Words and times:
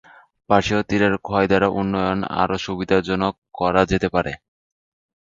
পার্শ্বীয় 0.49 0.81
তীরের 0.89 1.15
ক্ষয় 1.25 1.47
দ্বারা 1.47 1.67
উন্নয়ন 1.79 2.19
আরও 2.41 2.55
সুবিধাজনক 2.65 3.33
করা 3.59 3.81
যেতে 3.91 4.07
পারে। 4.15 4.31